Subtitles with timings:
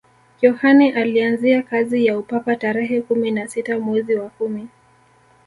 [0.41, 4.67] yohane alianzia kazi ya upapa tarehe kumi na sita mwezi wa kumi